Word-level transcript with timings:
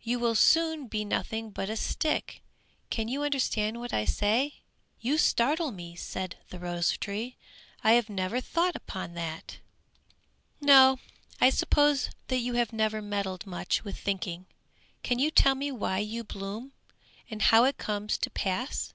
You 0.00 0.18
will 0.18 0.34
soon 0.34 0.86
be 0.86 1.04
nothing 1.04 1.50
but 1.50 1.68
a 1.68 1.76
stick! 1.76 2.40
Can 2.88 3.06
you 3.06 3.22
understand 3.22 3.78
what 3.80 3.92
I 3.92 4.06
say?" 4.06 4.62
"You 4.98 5.18
startle 5.18 5.72
me," 5.72 5.94
said 5.94 6.36
the 6.48 6.58
rose 6.58 6.96
tree, 6.96 7.36
"I 7.84 7.92
have 7.92 8.08
never 8.08 8.40
thought 8.40 8.74
upon 8.74 9.12
that!" 9.12 9.58
"No, 10.58 11.00
I 11.38 11.50
suppose 11.50 12.08
that 12.28 12.38
you 12.38 12.54
have 12.54 12.72
never 12.72 13.02
meddled 13.02 13.46
much 13.46 13.84
with 13.84 13.98
thinking! 14.00 14.46
Can 15.02 15.18
you 15.18 15.30
tell 15.30 15.54
me 15.54 15.70
why 15.70 15.98
you 15.98 16.24
blossom? 16.24 16.72
And 17.30 17.42
how 17.42 17.64
it 17.64 17.76
comes 17.76 18.16
to 18.16 18.30
pass? 18.30 18.94